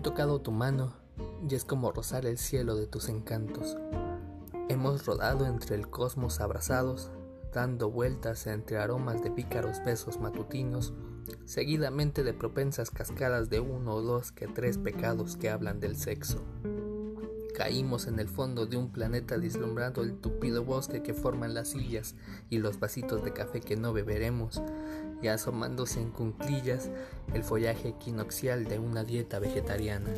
[0.00, 0.94] tocado tu mano
[1.48, 3.76] y es como rozar el cielo de tus encantos.
[4.68, 7.10] Hemos rodado entre el cosmos abrazados,
[7.52, 10.94] dando vueltas entre aromas de pícaros besos matutinos,
[11.44, 16.42] seguidamente de propensas cascadas de uno o dos que tres pecados que hablan del sexo.
[17.60, 22.14] Caímos en el fondo de un planeta deslumbrando el tupido bosque que forman las sillas
[22.48, 24.62] y los vasitos de café que no beberemos,
[25.20, 26.88] y asomándose en cunclillas
[27.34, 30.08] el follaje equinoccial de una dieta vegetariana.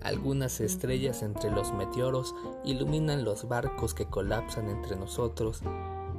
[0.00, 5.60] Algunas estrellas entre los meteoros iluminan los barcos que colapsan entre nosotros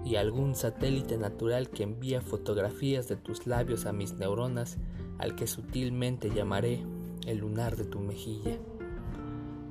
[0.06, 4.78] y algún satélite natural que envía fotografías de tus labios a mis neuronas
[5.18, 6.84] al que sutilmente llamaré
[7.26, 8.60] el lunar de tu mejilla.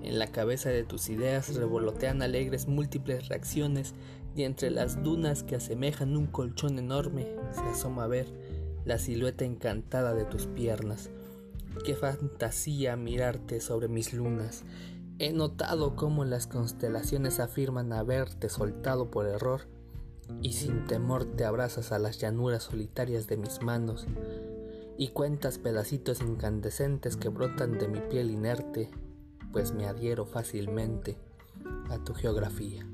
[0.02, 3.95] En la cabeza de tus ideas revolotean alegres múltiples reacciones
[4.34, 8.27] y entre las dunas que asemejan un colchón enorme se asoma a ver
[8.84, 11.10] la silueta encantada de tus piernas.
[11.85, 14.65] Qué fantasía mirarte sobre mis lunas.
[15.18, 19.62] He notado cómo las constelaciones afirman haberte soltado por error
[20.40, 24.07] y sin temor te abrazas a las llanuras solitarias de mis manos
[24.99, 28.90] y cuentas pedacitos incandescentes que brotan de mi piel inerte,
[29.53, 31.17] pues me adhiero fácilmente
[31.91, 32.87] a tu geografía.